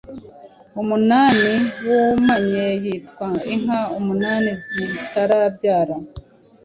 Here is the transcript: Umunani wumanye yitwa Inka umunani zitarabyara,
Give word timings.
Umunani 0.81 1.51
wumanye 1.87 2.63
yitwa 2.83 3.27
Inka 3.53 3.79
umunani 3.99 4.49
zitarabyara, 4.61 5.95